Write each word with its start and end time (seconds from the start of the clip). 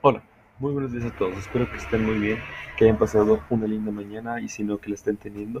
Hola, 0.00 0.22
muy 0.60 0.72
buenos 0.72 0.92
días 0.92 1.06
a 1.06 1.16
todos. 1.16 1.36
Espero 1.36 1.68
que 1.68 1.76
estén 1.76 2.04
muy 2.04 2.20
bien, 2.20 2.38
que 2.76 2.84
hayan 2.84 2.98
pasado 2.98 3.40
una 3.50 3.66
linda 3.66 3.90
mañana 3.90 4.40
y 4.40 4.48
si 4.48 4.62
no 4.62 4.78
que 4.78 4.90
la 4.90 4.94
estén 4.94 5.16
teniendo. 5.16 5.60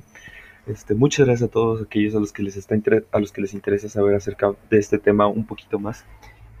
Este, 0.68 0.94
muchas 0.94 1.26
gracias 1.26 1.48
a 1.48 1.52
todos 1.52 1.82
aquellos 1.82 2.14
a 2.14 2.20
los 2.20 2.32
que 2.32 2.44
les 2.44 2.56
está 2.56 2.76
a 3.10 3.18
los 3.18 3.32
que 3.32 3.40
les 3.40 3.52
interesa 3.52 3.88
saber 3.88 4.14
acerca 4.14 4.52
de 4.70 4.78
este 4.78 5.00
tema 5.00 5.26
un 5.26 5.44
poquito 5.44 5.80
más 5.80 6.04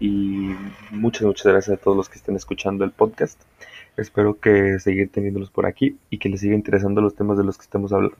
y 0.00 0.50
muchas 0.90 1.22
muchas 1.22 1.46
gracias 1.46 1.78
a 1.78 1.80
todos 1.80 1.96
los 1.96 2.08
que 2.08 2.16
estén 2.16 2.34
escuchando 2.34 2.84
el 2.84 2.90
podcast. 2.90 3.40
Espero 3.96 4.40
que 4.40 4.80
seguir 4.80 5.12
teniéndolos 5.12 5.50
por 5.50 5.64
aquí 5.64 5.98
y 6.10 6.18
que 6.18 6.28
les 6.30 6.40
siga 6.40 6.56
interesando 6.56 7.00
los 7.00 7.14
temas 7.14 7.38
de 7.38 7.44
los 7.44 7.58
que 7.58 7.62
estamos 7.62 7.92
hablando. 7.92 8.16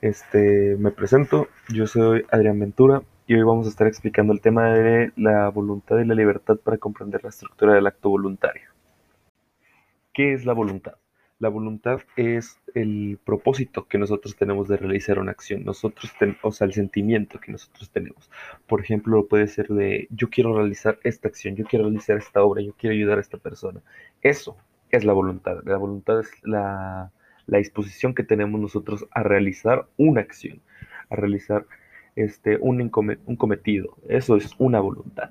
Este, 0.00 0.76
me 0.78 0.92
presento, 0.92 1.48
yo 1.68 1.86
soy 1.86 2.24
Adrián 2.30 2.58
Ventura 2.58 3.02
y 3.26 3.34
hoy 3.34 3.42
vamos 3.42 3.66
a 3.66 3.70
estar 3.70 3.86
explicando 3.86 4.32
el 4.32 4.40
tema 4.40 4.70
de 4.70 5.12
la 5.16 5.50
voluntad 5.50 5.98
y 5.98 6.06
la 6.06 6.14
libertad 6.14 6.56
para 6.56 6.78
comprender 6.78 7.22
la 7.22 7.28
estructura 7.28 7.74
del 7.74 7.86
acto 7.86 8.08
voluntario. 8.08 8.73
¿Qué 10.14 10.32
es 10.32 10.46
la 10.46 10.52
voluntad? 10.52 10.94
La 11.40 11.48
voluntad 11.48 11.98
es 12.16 12.60
el 12.76 13.18
propósito 13.24 13.88
que 13.88 13.98
nosotros 13.98 14.36
tenemos 14.36 14.68
de 14.68 14.76
realizar 14.76 15.18
una 15.18 15.32
acción, 15.32 15.64
nosotros 15.64 16.12
o 16.42 16.52
sea, 16.52 16.68
el 16.68 16.72
sentimiento 16.72 17.40
que 17.40 17.50
nosotros 17.50 17.90
tenemos. 17.90 18.30
Por 18.68 18.80
ejemplo, 18.80 19.26
puede 19.26 19.48
ser 19.48 19.66
de 19.66 20.06
yo 20.10 20.30
quiero 20.30 20.54
realizar 20.54 21.00
esta 21.02 21.26
acción, 21.26 21.56
yo 21.56 21.64
quiero 21.64 21.86
realizar 21.86 22.16
esta 22.16 22.44
obra, 22.44 22.62
yo 22.62 22.74
quiero 22.78 22.94
ayudar 22.94 23.18
a 23.18 23.22
esta 23.22 23.38
persona. 23.38 23.82
Eso 24.22 24.56
es 24.92 25.04
la 25.04 25.12
voluntad. 25.12 25.64
La 25.64 25.78
voluntad 25.78 26.20
es 26.20 26.30
la, 26.44 27.10
disposición 27.48 28.14
que 28.14 28.22
tenemos 28.22 28.60
nosotros 28.60 29.08
a 29.10 29.24
realizar 29.24 29.88
una 29.96 30.20
acción, 30.20 30.62
a 31.10 31.16
realizar 31.16 31.66
este, 32.14 32.56
un, 32.60 32.88
cometido. 32.88 33.96
Eso 34.08 34.36
es 34.36 34.54
una 34.58 34.78
voluntad. 34.78 35.30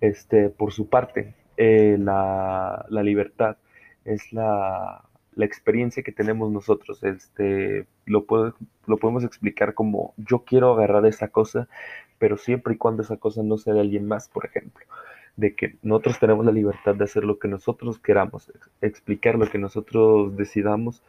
Este, 0.00 0.50
por 0.50 0.72
su 0.72 0.88
parte, 0.88 1.34
eh, 1.56 1.96
la 1.98 2.86
libertad 3.02 3.56
es 4.04 4.32
la, 4.32 5.04
experiencia 5.36 6.02
que 6.02 6.12
tenemos 6.12 6.50
nosotros. 6.50 7.02
Este, 7.02 7.86
lo, 8.04 8.26
lo 8.86 8.96
podemos 8.98 9.24
explicar 9.24 9.72
como 9.74 10.12
yo 10.18 10.40
quiero 10.40 10.74
agarrar 10.74 11.06
esa 11.06 11.28
cosa, 11.28 11.66
pero 12.18 12.36
siempre 12.36 12.74
y 12.74 12.76
cuando 12.76 13.02
esa 13.02 13.16
cosa 13.16 13.42
no 13.42 13.56
sea 13.56 13.72
de 13.74 13.80
alguien 13.80 14.06
más, 14.06 14.28
por 14.28 14.44
ejemplo. 14.44 14.84
De 15.36 15.54
que 15.54 15.76
nosotros 15.82 16.18
tenemos 16.18 16.44
la 16.44 16.52
libertad 16.52 16.94
de 16.94 17.04
hacer 17.04 17.24
lo 17.24 17.38
que 17.38 17.48
nosotros 17.48 17.98
queramos, 17.98 18.52
explicar 18.82 19.36
lo 19.36 19.48
que 19.48 19.58
nosotros 19.58 20.36
decidamos, 20.36 21.02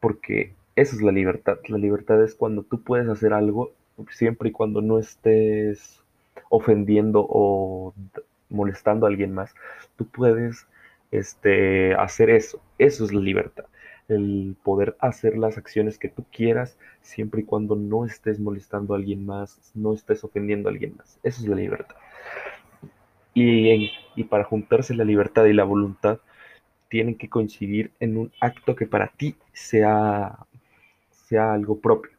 porque 0.00 0.54
esa 0.74 0.96
es 0.96 1.02
la 1.02 1.12
libertad. 1.12 1.58
La 1.68 1.78
libertad 1.78 2.22
es 2.24 2.34
cuando 2.34 2.62
tú 2.62 2.82
puedes 2.82 3.08
hacer 3.08 3.32
algo 3.32 3.72
siempre 4.10 4.48
y 4.48 4.52
cuando 4.52 4.80
no 4.80 4.98
estés 4.98 6.02
ofendiendo 6.48 7.24
o 7.28 7.94
molestando 8.48 9.06
a 9.06 9.08
alguien 9.08 9.32
más. 9.32 9.54
Tú 9.96 10.06
puedes 10.06 10.66
este, 11.10 11.94
hacer 11.94 12.30
eso. 12.30 12.60
Eso 12.78 13.04
es 13.04 13.12
la 13.12 13.20
libertad. 13.20 13.66
El 14.08 14.56
poder 14.62 14.96
hacer 14.98 15.38
las 15.38 15.56
acciones 15.58 15.98
que 15.98 16.08
tú 16.08 16.24
quieras 16.32 16.76
siempre 17.00 17.42
y 17.42 17.44
cuando 17.44 17.76
no 17.76 18.04
estés 18.04 18.40
molestando 18.40 18.94
a 18.94 18.96
alguien 18.96 19.24
más, 19.24 19.72
no 19.74 19.94
estés 19.94 20.24
ofendiendo 20.24 20.68
a 20.68 20.72
alguien 20.72 20.96
más. 20.96 21.18
Eso 21.22 21.42
es 21.42 21.48
la 21.48 21.56
libertad. 21.56 21.96
Y, 23.34 23.92
y 24.16 24.24
para 24.24 24.44
juntarse 24.44 24.94
la 24.94 25.04
libertad 25.04 25.44
y 25.44 25.52
la 25.52 25.64
voluntad, 25.64 26.18
tienen 26.90 27.14
que 27.14 27.28
coincidir 27.30 27.92
en 28.00 28.16
un 28.18 28.32
acto 28.40 28.74
que 28.76 28.86
para 28.86 29.08
ti 29.08 29.36
sea, 29.52 30.46
sea 31.10 31.54
algo 31.54 31.80
propio. 31.80 32.10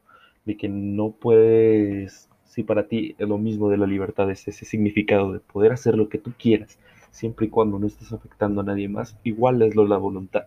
De 0.45 0.57
que 0.57 0.69
no 0.69 1.11
puedes, 1.11 2.29
si 2.45 2.63
para 2.63 2.87
ti 2.87 3.15
lo 3.19 3.37
mismo 3.37 3.69
de 3.69 3.77
la 3.77 3.85
libertad, 3.85 4.31
es 4.31 4.47
ese 4.47 4.65
significado 4.65 5.33
de 5.33 5.39
poder 5.39 5.73
hacer 5.73 5.95
lo 5.97 6.09
que 6.09 6.17
tú 6.17 6.31
quieras, 6.39 6.79
siempre 7.11 7.47
y 7.47 7.49
cuando 7.49 7.79
no 7.79 7.87
estés 7.87 8.11
afectando 8.11 8.61
a 8.61 8.63
nadie 8.63 8.89
más, 8.89 9.17
igual 9.23 9.61
es 9.61 9.75
lo 9.75 9.85
la 9.87 9.97
voluntad. 9.97 10.45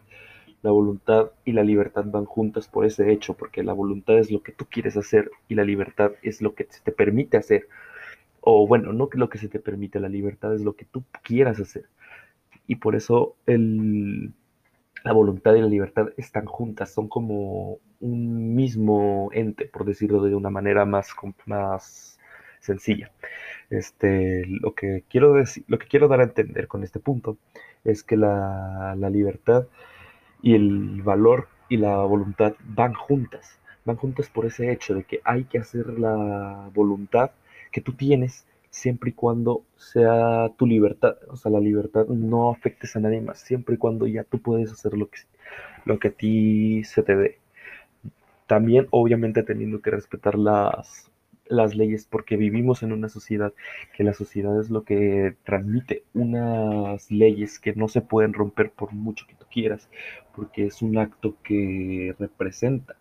La 0.62 0.70
voluntad 0.70 1.30
y 1.44 1.52
la 1.52 1.62
libertad 1.62 2.04
van 2.06 2.24
juntas 2.24 2.68
por 2.68 2.86
ese 2.86 3.12
hecho, 3.12 3.34
porque 3.34 3.62
la 3.62 3.74
voluntad 3.74 4.18
es 4.18 4.30
lo 4.30 4.42
que 4.42 4.52
tú 4.52 4.66
quieres 4.70 4.96
hacer 4.96 5.30
y 5.48 5.54
la 5.54 5.64
libertad 5.64 6.12
es 6.22 6.41
lo 6.41 6.54
que 6.54 6.66
se 6.70 6.80
te 6.82 6.92
permite 6.92 7.36
hacer. 7.36 7.69
O 8.41 8.66
bueno, 8.66 8.92
no 8.92 9.08
que 9.08 9.19
lo 9.19 9.28
que 9.28 9.38
se 9.38 9.48
te 9.48 9.60
permite, 9.60 10.00
la 10.00 10.08
libertad 10.08 10.54
es 10.54 10.62
lo 10.62 10.74
que 10.74 10.86
tú 10.86 11.04
quieras 11.22 11.60
hacer. 11.60 11.84
Y 12.66 12.76
por 12.76 12.97
eso 12.97 13.36
el, 13.47 14.32
la 15.04 15.12
voluntad 15.12 15.54
y 15.54 15.60
la 15.60 15.66
libertad 15.69 16.08
están 16.16 16.47
juntas, 16.47 16.92
son 16.92 17.08
como 17.08 17.78
un 18.00 18.54
mismo 18.54 19.28
ente, 19.32 19.66
por 19.66 19.84
decirlo 19.84 20.22
de 20.22 20.34
una 20.34 20.50
manera 20.50 20.86
más, 20.86 21.14
más 21.47 22.19
sencilla. 22.60 23.12
Este, 23.70 24.44
lo, 24.47 24.75
que 24.75 25.04
quiero 25.08 25.34
decir, 25.34 25.64
lo 25.69 25.78
que 25.78 25.86
quiero 25.86 26.08
dar 26.08 26.20
a 26.20 26.25
entender 26.25 26.69
con 26.69 26.84
este 26.84 27.00
punto 27.00 27.38
es 27.84 28.02
que 28.02 28.16
la, 28.16 28.97
libertad 29.10 29.66
y 30.42 30.54
el 30.54 31.02
valor 31.02 31.48
y 31.69 31.76
la 31.78 31.98
voluntad 31.98 32.54
van 32.64 32.94
juntas, 32.94 33.58
van 33.84 33.97
juntas 33.97 34.28
por 34.28 34.47
ese 34.47 34.72
hecho 34.72 34.94
de 34.94 35.04
que 35.04 35.20
hay 35.24 35.44
que 35.44 35.58
hacer 35.58 35.98
la 35.98 36.70
voluntad 36.74 37.30
que 37.72 37.80
tú 37.80 37.92
tienes 37.94 38.47
siempre 38.70 39.10
y 39.10 39.12
cuando 39.12 39.62
sea 39.76 40.50
tu 40.56 40.66
libertad, 40.66 41.16
o 41.28 41.36
sea, 41.36 41.50
la 41.53 41.60
libertad 41.60 42.06
no 42.08 42.50
afectes 42.50 42.97
a 42.97 43.00
nadie 43.00 43.20
más, 43.20 43.38
siempre 43.41 43.76
y 43.76 43.78
cuando 43.78 44.06
ya 44.06 44.24
tú 44.24 44.41
puedes 44.41 44.72
hacer 44.72 44.94
lo 44.94 45.08
que, 45.08 45.20
lo 45.84 45.98
que 45.98 46.08
a 46.08 46.12
ti 46.12 46.84
se 46.84 47.03
te 47.03 47.16
dé. 47.16 47.38
También, 48.47 48.88
obviamente, 48.91 49.42
teniendo 49.42 49.80
que 49.80 49.91
respetar 49.91 50.36
las, 50.36 51.10
las 51.47 51.75
leyes 51.75 52.06
porque 52.06 52.37
vivimos 52.37 52.82
en 52.82 52.93
una 52.93 53.09
sociedad 53.09 53.53
que 53.97 54.05
la 54.05 54.15
sociedad 54.15 54.59
es 54.60 54.71
lo 54.71 54.84
que 54.84 55.37
transmite 55.44 56.05
unas 56.15 57.10
leyes 57.10 57.59
que 57.59 57.75
no 57.75 57.88
se 57.88 58.00
pueden 58.00 58.32
romper 58.32 58.71
por 58.71 58.93
mucho 58.93 59.27
que 59.27 59.34
tú 59.34 59.47
quieras 59.50 59.88
porque 60.34 60.66
es 60.66 60.83
un 60.83 60.99
acto 60.99 61.37
que 61.43 62.15
representa 62.19 62.97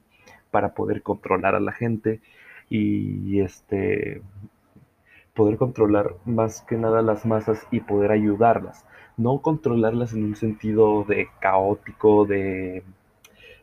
para 0.52 0.74
poder 0.74 1.02
controlar 1.02 1.56
a 1.56 1.60
la 1.60 1.72
gente 1.72 2.22
y 2.70 3.40
este 3.42 4.22
poder 5.34 5.58
controlar 5.58 6.16
más 6.26 6.62
que 6.62 6.78
nada 6.78 7.02
las 7.02 7.26
masas 7.26 7.68
y 7.72 7.80
poder 7.82 8.12
ayudarlas. 8.12 8.86
No 9.18 9.42
controlarlas 9.42 10.14
en 10.14 10.24
un 10.24 10.36
sentido 10.36 11.04
de 11.04 11.28
caótico 11.40 12.26
de 12.26 12.84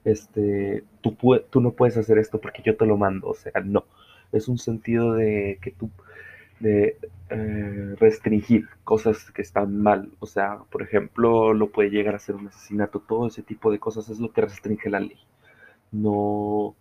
este 0.05 0.85
tú, 1.01 1.17
tú 1.51 1.61
no 1.61 1.73
puedes 1.73 1.97
hacer 1.97 2.19
esto 2.19 2.41
porque 2.41 2.63
yo 2.65 2.77
te 2.77 2.87
lo 2.87 2.97
mando 2.97 3.29
o 3.29 3.35
sea 3.35 3.53
no 3.63 3.85
es 4.33 4.49
un 4.49 4.59
sentido 4.59 5.15
de 5.15 5.59
que 5.63 5.73
tú, 5.73 5.91
de 6.61 6.97
eh, 7.31 7.95
restringir 7.99 8.69
cosas 8.85 9.31
que 9.33 9.43
están 9.43 9.81
mal. 9.83 10.11
O 10.21 10.27
sea, 10.27 10.59
por 10.71 10.83
ejemplo, 10.83 11.55
lo 11.55 11.71
puede 11.71 11.91
llegar 11.91 12.15
a 12.15 12.19
ser 12.21 12.37
un 12.37 12.49
asesinato. 12.49 13.01
Todo 13.01 13.29
ese 13.29 13.43
tipo 13.43 13.71
de 13.73 13.79
cosas 13.79 14.09
es 14.09 14.21
lo 14.21 14.33
que 14.33 14.43
restringe 14.43 14.91
la 14.91 15.01
ley. 15.01 15.19
No. 15.93 16.77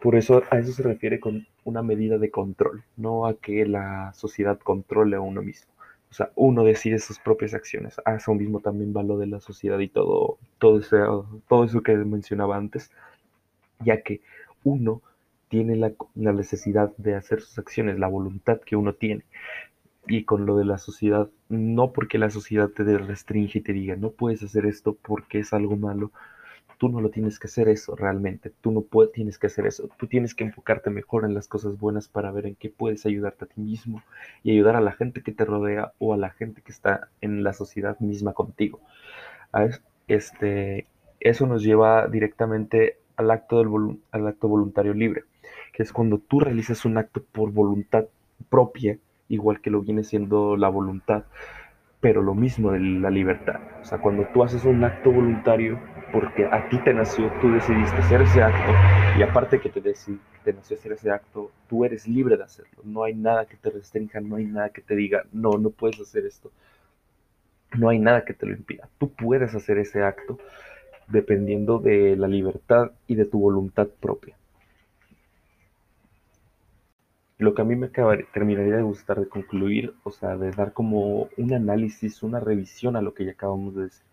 Por 0.00 0.16
eso 0.16 0.42
a 0.50 0.58
eso 0.58 0.72
se 0.72 0.82
refiere 0.82 1.20
con 1.20 1.46
una 1.64 1.82
medida 1.82 2.18
de 2.18 2.30
control, 2.30 2.84
no 2.96 3.26
a 3.26 3.34
que 3.34 3.66
la 3.66 4.12
sociedad 4.14 4.58
controle 4.58 5.16
a 5.16 5.20
uno 5.20 5.42
mismo. 5.42 5.70
O 6.10 6.14
sea, 6.14 6.30
uno 6.36 6.64
decide 6.64 6.98
sus 7.00 7.18
propias 7.18 7.52
acciones. 7.54 7.96
A 8.04 8.14
eso 8.14 8.32
mismo 8.34 8.60
también 8.60 8.94
va 8.96 9.02
lo 9.02 9.18
de 9.18 9.26
la 9.26 9.40
sociedad 9.40 9.78
y 9.80 9.88
todo, 9.88 10.38
todo, 10.58 10.80
todo 11.48 11.64
eso 11.64 11.82
que 11.82 11.96
mencionaba 11.96 12.56
antes, 12.56 12.90
ya 13.80 14.02
que 14.02 14.20
uno 14.64 15.02
tiene 15.48 15.76
la, 15.76 15.92
necesidad 16.14 16.92
de 16.96 17.14
hacer 17.14 17.40
sus 17.40 17.58
acciones, 17.58 17.98
la 17.98 18.08
voluntad 18.08 18.60
que 18.60 18.76
uno 18.76 18.94
tiene. 18.94 19.24
Y 20.06 20.24
con 20.24 20.46
lo 20.46 20.56
de 20.56 20.64
la 20.64 20.78
sociedad, 20.78 21.28
no 21.48 21.92
porque 21.92 22.18
la 22.18 22.30
sociedad 22.30 22.68
te 22.70 22.84
restringe 22.98 23.58
y 23.58 23.62
te 23.62 23.72
diga, 23.72 23.96
no 23.96 24.10
puedes 24.10 24.42
hacer 24.42 24.66
esto 24.66 24.96
porque 25.02 25.40
es 25.40 25.52
algo 25.52 25.76
malo, 25.76 26.12
tú 26.78 26.88
no 26.88 27.00
lo 27.00 27.10
tienes 27.10 27.38
que 27.38 27.48
hacer 27.48 27.68
eso 27.68 27.94
realmente, 27.96 28.52
tú 28.60 28.70
no 28.70 28.82
puedes, 28.82 29.12
tienes 29.12 29.38
que 29.38 29.48
hacer 29.48 29.66
eso, 29.66 29.88
tú 29.98 30.06
tienes 30.06 30.34
que 30.34 30.44
enfocarte 30.44 30.90
mejor 30.90 31.24
en 31.24 31.34
las 31.34 31.48
cosas 31.48 31.78
buenas 31.78 32.08
para 32.08 32.30
ver 32.30 32.46
en 32.46 32.54
qué 32.54 32.70
puedes 32.70 33.04
ayudarte 33.04 33.44
a 33.44 33.48
ti 33.48 33.60
mismo 33.60 34.02
y 34.42 34.52
ayudar 34.52 34.76
a 34.76 34.80
la 34.80 34.92
gente 34.92 35.22
que 35.22 35.32
te 35.32 35.44
rodea 35.44 35.92
o 35.98 36.14
a 36.14 36.16
la 36.16 36.30
gente 36.30 36.62
que 36.62 36.72
está 36.72 37.08
en 37.20 37.42
la 37.42 37.52
sociedad 37.52 37.98
misma 38.00 38.32
contigo. 38.32 38.80
Este, 40.06 40.86
eso 41.20 41.46
nos 41.46 41.62
lleva 41.62 42.06
directamente 42.06 42.98
al 43.16 43.30
acto, 43.30 43.58
del, 43.58 43.98
al 44.12 44.26
acto 44.26 44.48
voluntario 44.48 44.94
libre 44.94 45.24
que 45.78 45.84
es 45.84 45.92
cuando 45.92 46.18
tú 46.18 46.40
realizas 46.40 46.84
un 46.84 46.98
acto 46.98 47.22
por 47.30 47.52
voluntad 47.52 48.06
propia, 48.50 48.98
igual 49.28 49.60
que 49.60 49.70
lo 49.70 49.80
viene 49.80 50.02
siendo 50.02 50.56
la 50.56 50.68
voluntad, 50.68 51.22
pero 52.00 52.20
lo 52.20 52.34
mismo 52.34 52.72
de 52.72 52.80
la 52.80 53.10
libertad. 53.10 53.60
O 53.80 53.84
sea, 53.84 53.98
cuando 53.98 54.26
tú 54.34 54.42
haces 54.42 54.64
un 54.64 54.82
acto 54.82 55.12
voluntario 55.12 55.78
porque 56.12 56.46
a 56.46 56.68
ti 56.68 56.78
te 56.82 56.92
nació, 56.92 57.30
tú 57.40 57.52
decidiste 57.52 57.96
hacer 57.96 58.22
ese 58.22 58.42
acto 58.42 58.72
y 59.20 59.22
aparte 59.22 59.60
que 59.60 59.68
te, 59.68 59.80
te 59.80 60.52
nació 60.52 60.76
hacer 60.76 60.90
ese 60.90 61.12
acto, 61.12 61.52
tú 61.68 61.84
eres 61.84 62.08
libre 62.08 62.36
de 62.36 62.42
hacerlo. 62.42 62.82
No 62.82 63.04
hay 63.04 63.14
nada 63.14 63.46
que 63.46 63.56
te 63.56 63.70
restrinja, 63.70 64.20
no 64.20 64.34
hay 64.34 64.46
nada 64.46 64.70
que 64.70 64.82
te 64.82 64.96
diga, 64.96 65.26
no, 65.30 65.58
no 65.58 65.70
puedes 65.70 66.00
hacer 66.00 66.26
esto. 66.26 66.50
No 67.78 67.88
hay 67.88 68.00
nada 68.00 68.24
que 68.24 68.34
te 68.34 68.46
lo 68.46 68.52
impida. 68.52 68.88
Tú 68.98 69.12
puedes 69.12 69.54
hacer 69.54 69.78
ese 69.78 70.02
acto 70.02 70.40
dependiendo 71.06 71.78
de 71.78 72.16
la 72.16 72.26
libertad 72.26 72.90
y 73.06 73.14
de 73.14 73.26
tu 73.26 73.38
voluntad 73.38 73.86
propia. 74.00 74.34
Lo 77.38 77.54
que 77.54 77.62
a 77.62 77.64
mí 77.64 77.76
me 77.76 77.88
terminaría 77.88 78.76
de 78.76 78.82
gustar 78.82 79.20
de 79.20 79.28
concluir, 79.28 79.94
o 80.04 80.10
sea, 80.10 80.36
de 80.36 80.50
dar 80.50 80.72
como 80.72 81.28
un 81.36 81.52
análisis, 81.54 82.22
una 82.22 82.40
revisión 82.40 82.96
a 82.96 83.02
lo 83.02 83.14
que 83.14 83.24
ya 83.24 83.32
acabamos 83.32 83.74
de 83.76 83.84
decir, 83.84 84.04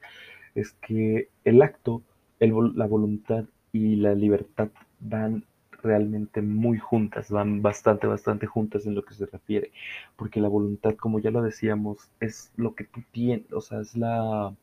es 0.55 0.71
que 0.73 1.29
el 1.43 1.61
acto, 1.61 2.03
la 2.39 2.87
voluntad 2.87 3.45
y 3.71 3.95
la 3.97 4.13
libertad 4.15 4.69
van 4.99 5.43
realmente 5.83 6.41
muy 6.41 6.77
juntas, 6.79 7.29
van 7.29 7.61
bastante, 7.61 8.07
bastante 8.07 8.47
juntas 8.47 8.85
en 8.85 8.95
lo 8.95 9.03
que 9.05 9.13
se 9.15 9.25
refiere, 9.25 9.71
porque 10.15 10.41
la 10.41 10.47
voluntad, 10.49 10.95
como 10.95 11.19
ya 11.19 11.31
lo 11.31 11.41
decíamos, 11.41 12.09
es 12.19 12.51
lo 12.57 12.75
que 12.75 12.85
tú 12.85 13.01
tienes, 13.11 13.51
o 13.53 13.61
sea, 13.61 13.81
es 13.81 13.95
la, 13.95 14.55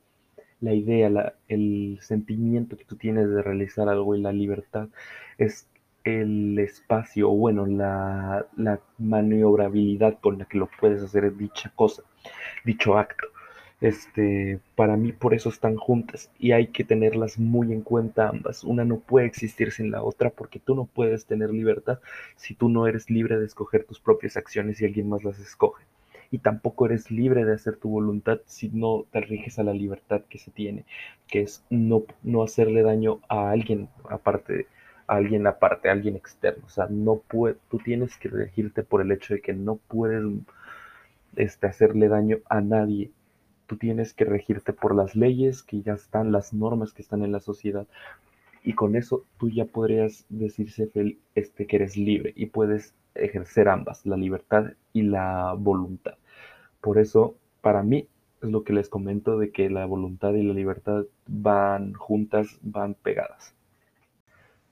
la 0.61 0.75
idea, 0.75 1.11
la, 1.11 1.35
el 1.49 1.99
sentimiento 2.03 2.77
que 2.77 2.85
tú 2.85 2.97
tienes 2.97 3.29
de 3.31 3.43
realizar 3.43 3.89
algo 3.89 4.15
y 4.15 4.21
la 4.21 4.33
libertad 4.33 4.89
es 5.39 5.69
el 6.05 6.59
espacio, 6.59 7.29
bueno, 7.31 7.67
la, 7.67 8.47
la 8.57 8.81
maniobrabilidad 8.99 10.19
con 10.21 10.39
la 10.39 10.45
que 10.47 10.59
lo 10.59 10.69
puedes 10.81 11.03
hacer 11.03 11.37
dicha 11.37 11.73
cosa, 11.75 12.03
dicho 12.65 12.99
acto. 12.99 13.29
Este, 13.83 14.61
para 14.77 14.97
mí 14.97 15.11
por 15.11 15.35
eso 15.35 15.49
están 15.49 15.77
juntas 15.77 16.31
y 16.39 16.53
hay 16.53 16.69
que 16.69 16.85
tenerlas 16.85 17.39
muy 17.41 17.73
en 17.73 17.83
cuenta 17.83 18.29
ambas. 18.29 18.63
Una 18.63 18.85
no 18.85 19.01
puede 19.01 19.27
existir 19.27 19.73
sin 19.73 19.91
la 19.91 20.05
otra 20.05 20.31
porque 20.31 20.61
tú 20.61 20.77
no 20.77 20.85
puedes 20.85 21.27
tener 21.27 21.51
libertad 21.51 21.99
si 22.37 22.55
tú 22.55 22.69
no 22.69 22.87
eres 22.87 23.11
libre 23.11 23.39
de 23.41 23.45
escoger 23.47 23.85
tus 23.85 23.99
propias 23.99 24.37
acciones 24.37 24.81
y 24.81 24.85
alguien 24.85 25.09
más 25.09 25.25
las 25.25 25.41
escoge. 25.41 25.85
Y 26.31 26.39
tampoco 26.39 26.87
eres 26.87 27.11
libre 27.11 27.45
de 27.45 27.55
hacer 27.55 27.77
tu 27.77 27.89
voluntad 27.91 28.41
si 28.47 28.69
no 28.69 29.05
te 29.11 29.21
riges 29.21 29.59
a 29.59 29.65
la 29.65 29.75
libertad 29.75 30.23
que 30.29 30.39
se 30.39 30.53
tiene, 30.53 30.85
que 31.27 31.43
es 31.43 31.65
no, 31.69 32.05
no 32.23 32.45
hacerle 32.45 32.83
daño 32.83 33.21
a 33.29 33.51
alguien 33.51 33.89
aparte 34.09 34.69
alguien 35.07 35.47
aparte, 35.47 35.91
alguien 35.91 36.17
externo. 36.17 36.65
O 36.67 36.71
sea, 36.71 36.87
no 36.91 37.17
puede, 37.17 37.57
tú 37.71 37.79
tienes 37.79 38.17
que 38.17 38.29
regirte 38.29 38.83
por 38.83 39.03
el 39.03 39.13
hecho 39.13 39.35
de 39.35 39.41
que 39.41 39.53
no 39.53 39.77
puedes 39.77 40.25
este, 41.37 41.67
hacerle 41.67 42.09
daño 42.09 42.39
a 42.49 42.61
nadie 42.61 43.11
tú 43.73 43.79
tienes 43.79 44.13
que 44.13 44.27
regirte 44.27 44.75
por 44.75 44.95
las 44.95 45.17
leyes 45.17 45.63
que 45.63 45.81
ya 45.81 45.95
están, 45.95 46.31
las 46.31 46.53
normas 46.53 46.93
que 46.93 47.01
están 47.01 47.23
en 47.23 47.33
la 47.33 47.41
sociedad. 47.41 47.87
Y 48.63 48.75
con 48.75 48.97
eso 48.97 49.25
tú 49.39 49.49
ya 49.49 49.65
podrías 49.65 50.27
decirse 50.29 50.91
este, 51.35 51.67
que 51.67 51.77
eres 51.77 51.97
libre 51.97 52.35
y 52.37 52.47
puedes 52.47 52.95
ejercer 53.15 53.71
ambas, 53.71 54.05
la 54.05 54.19
libertad 54.19 54.73
y 54.93 55.03
la 55.05 55.55
voluntad. 55.59 56.19
Por 56.83 56.99
eso, 56.99 57.35
para 57.63 57.83
mí, 57.83 58.09
es 58.43 58.51
lo 58.51 58.63
que 58.63 58.75
les 58.75 58.91
comento 58.91 59.39
de 59.39 59.53
que 59.53 59.71
la 59.71 59.87
voluntad 59.87 60.35
y 60.35 60.43
la 60.43 60.53
libertad 60.53 61.05
van 61.27 61.95
juntas, 61.95 62.59
van 62.61 62.93
pegadas. 62.93 63.55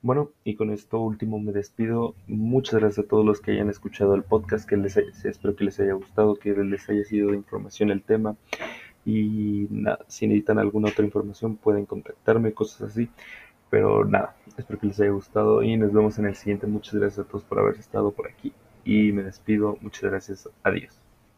Bueno, 0.03 0.31
y 0.43 0.55
con 0.55 0.71
esto 0.71 0.99
último 0.99 1.39
me 1.39 1.51
despido. 1.51 2.15
Muchas 2.27 2.79
gracias 2.79 3.05
a 3.05 3.07
todos 3.07 3.23
los 3.23 3.39
que 3.39 3.51
hayan 3.51 3.69
escuchado 3.69 4.15
el 4.15 4.23
podcast, 4.23 4.67
que 4.67 4.75
les 4.75 4.97
espero 4.97 5.55
que 5.55 5.63
les 5.65 5.79
haya 5.79 5.93
gustado, 5.93 6.35
que 6.35 6.53
les 6.53 6.89
haya 6.89 7.03
sido 7.03 7.29
de 7.29 7.37
información 7.37 7.91
el 7.91 8.01
tema. 8.01 8.35
Y 9.05 9.67
nada, 9.69 9.99
si 10.07 10.27
necesitan 10.27 10.59
alguna 10.59 10.89
otra 10.89 11.05
información 11.05 11.55
pueden 11.55 11.85
contactarme, 11.85 12.53
cosas 12.53 12.91
así. 12.91 13.09
Pero 13.69 14.05
nada, 14.05 14.35
espero 14.57 14.79
que 14.79 14.87
les 14.87 14.99
haya 14.99 15.11
gustado 15.11 15.63
y 15.63 15.77
nos 15.77 15.93
vemos 15.93 16.17
en 16.19 16.25
el 16.25 16.35
siguiente. 16.35 16.67
Muchas 16.67 16.95
gracias 16.95 17.25
a 17.25 17.29
todos 17.29 17.43
por 17.43 17.59
haber 17.59 17.75
estado 17.75 18.11
por 18.11 18.27
aquí. 18.27 18.53
Y 18.83 19.11
me 19.11 19.23
despido. 19.23 19.77
Muchas 19.81 20.09
gracias. 20.09 20.49
Adiós. 20.63 21.00